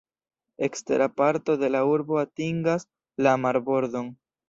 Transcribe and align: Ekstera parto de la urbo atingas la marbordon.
Ekstera 0.67 1.09
parto 1.19 1.57
de 1.65 1.71
la 1.75 1.83
urbo 1.91 2.19
atingas 2.25 2.91
la 3.27 3.39
marbordon. 3.47 4.15